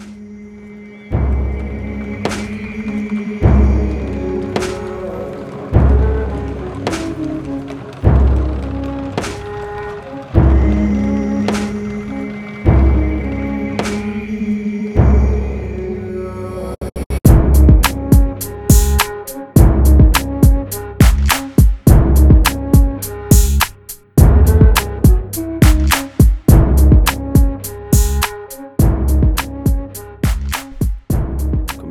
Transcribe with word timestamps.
you. 0.00 0.29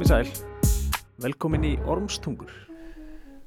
Komið 0.09 0.31
sæl, 0.33 0.69
velkomin 1.21 1.65
í 1.67 1.71
Ormstungur. 1.85 2.49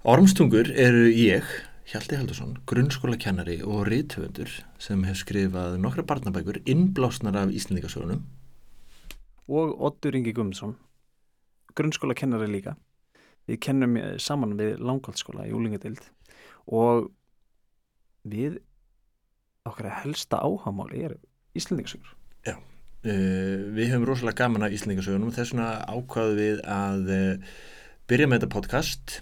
Ormstungur 0.07 0.69
eru 0.79 1.09
ég, 1.11 1.49
Hjalti 1.91 2.15
Haldursson, 2.15 2.53
grunnskólakennari 2.71 3.57
og 3.67 3.89
rithöfundur 3.89 4.53
sem 4.79 5.03
hef 5.03 5.19
skrifað 5.25 5.75
nokkra 5.83 6.05
barnabækur 6.07 6.61
innblásnar 6.63 7.41
af 7.41 7.51
Íslandíkasögunum. 7.51 8.23
Og 9.51 9.75
Oddur 9.75 10.15
Ingi 10.15 10.31
Guðmundsson, 10.37 10.77
grunnskóla 11.75 12.15
kennari 12.15 12.47
líka. 12.53 12.77
Við 13.51 13.59
kennum 13.67 13.99
eh, 13.99 14.15
saman 14.23 14.55
við 14.55 14.79
langhaldsskóla 14.79 15.51
í 15.51 15.57
Úlingadeild 15.59 16.07
og 16.71 17.11
við 18.23 18.63
okkar 19.67 19.97
helsta 20.05 20.39
áhamáli 20.39 21.09
er 21.11 21.19
Íslandingasögur. 21.59 22.15
Uh, 23.03 23.73
við 23.75 23.89
hefum 23.91 24.05
rosalega 24.07 24.45
gaman 24.45 24.63
af 24.63 24.75
Íslandíkasögunum 24.77 25.33
og 25.33 25.35
þess 25.35 25.51
vegna 25.51 25.71
ákvaðu 25.91 26.35
við 26.39 26.61
að 26.71 27.09
uh, 27.11 27.55
byrja 28.07 28.29
með 28.31 28.39
þetta 28.39 28.51
podcast 28.53 29.15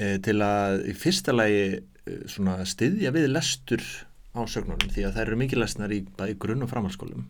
uh, 0.00 0.14
til 0.24 0.36
að 0.46 0.86
í 0.88 0.94
fyrsta 0.96 1.34
lagi 1.36 1.66
styðja 2.64 3.12
við 3.12 3.26
lestur 3.28 3.84
á 4.32 4.40
sögnunum 4.48 4.88
því 4.94 5.04
að 5.04 5.18
þær 5.18 5.26
eru 5.26 5.40
mikið 5.42 5.60
lesnar 5.60 5.92
í 5.92 6.00
bæði 6.16 6.38
grunn- 6.40 6.64
og 6.64 6.72
framhalskólum. 6.72 7.28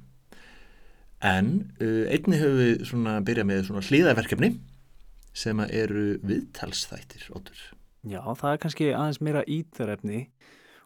En 1.19 1.50
einni 1.83 2.39
höfum 2.39 3.03
við 3.03 3.25
byrjað 3.27 3.48
með 3.50 3.72
hlýðaverkefni 3.89 4.53
sem 5.34 5.59
að 5.59 5.75
eru 5.81 6.06
viðtalsþættir, 6.22 7.27
Óttur. 7.34 7.59
Já, 8.06 8.22
það 8.22 8.53
er 8.53 8.62
kannski 8.62 8.92
aðeins 8.94 9.19
meira 9.27 9.42
íþörefni 9.50 10.28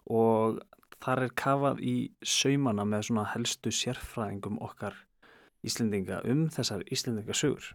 og 0.08 0.62
þar 1.04 1.26
er 1.26 1.36
kafað 1.36 1.84
í 1.84 1.96
saumana 2.24 2.88
með 2.88 3.12
helstu 3.34 3.76
sérfræðingum 3.76 4.56
okkar 4.64 4.96
Íslendinga 5.66 6.20
um 6.28 6.46
þessar 6.52 6.84
Íslendingasögur. 6.92 7.72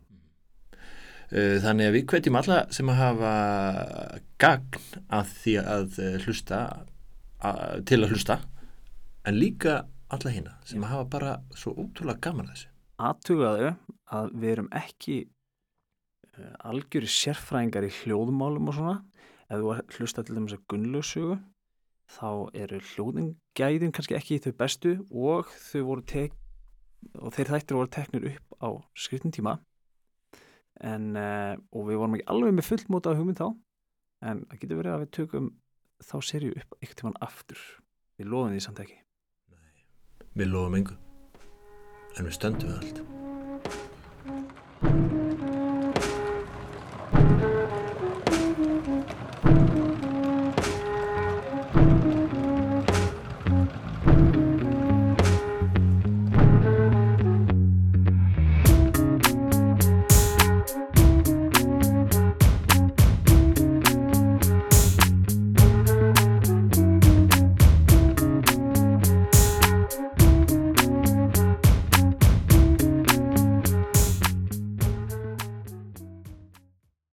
Uh, 1.28 1.58
Þannig 1.64 1.90
að 1.90 1.96
við 1.98 2.06
hvetjum 2.12 2.40
alla 2.40 2.62
sem 2.72 2.92
að 2.92 3.02
hafa 3.02 3.32
gagn 4.40 5.02
að 5.18 5.34
því 5.42 5.56
að 5.64 5.98
uh, 6.00 6.14
hlusta 6.24 6.62
að, 7.44 7.84
til 7.90 8.00
að 8.00 8.14
hlusta 8.14 8.40
en 9.28 9.36
líka 9.36 9.82
alla 10.14 10.32
hina 10.32 10.56
sem 10.68 10.84
að 10.84 10.94
hafa 10.94 11.10
bara 11.18 11.34
svo 11.56 11.74
ótrúlega 11.76 12.24
gaman 12.30 12.48
að 12.48 12.56
þessu. 12.56 12.72
Aðtugaðu 13.08 13.74
að 14.18 14.32
við 14.40 14.54
erum 14.54 14.72
ekki 14.80 15.18
uh, 15.28 16.56
algjöri 16.72 17.12
sérfræðingar 17.12 17.90
í 17.90 17.94
hljóðmálum 18.02 18.72
og 18.72 18.80
svona. 18.80 18.98
Ef 19.48 19.62
þú 19.64 19.76
hlusta 20.00 20.24
til 20.24 20.36
dæmis 20.36 20.56
að 20.56 20.66
Gunnlaugsögu 20.72 21.38
þá 22.08 22.30
eru 22.56 22.80
hljóðingæðin 22.94 23.94
kannski 23.96 24.16
ekki 24.16 24.40
þau 24.44 24.54
bestu 24.60 24.94
og 25.12 25.52
þau 25.52 25.82
voru 25.92 26.08
tek 26.08 26.36
og 27.18 27.34
þeir 27.36 27.54
þættir 27.54 27.80
voru 27.80 27.92
teknir 27.94 28.28
upp 28.32 28.58
á 28.62 28.70
skriftin 28.98 29.34
tíma. 29.36 29.58
En, 30.86 31.16
uh, 31.18 31.56
og 31.74 31.90
við 31.90 32.02
vorum 32.02 32.18
ekki 32.18 32.30
alveg 32.34 32.54
með 32.58 32.70
fullmóta 32.70 33.16
hugmynd 33.18 33.42
þá 33.42 33.50
en 34.28 34.46
það 34.50 34.62
getur 34.62 34.82
verið 34.82 34.94
að 34.94 35.04
við 35.04 35.12
tökum 35.18 35.52
þá 36.06 36.16
serju 36.26 36.54
upp 36.54 36.80
eitthvað 36.80 37.02
tíman 37.02 37.20
aftur. 37.26 37.62
Við 38.18 38.32
lofum 38.34 38.56
því 38.56 38.64
samt 38.66 38.82
ekki. 38.86 39.00
Við 40.38 40.52
lofum 40.54 40.82
engu. 40.82 40.98
En 42.18 42.26
við 42.30 42.38
stöndum 42.38 42.74
við 42.74 42.82
allt. 42.82 43.27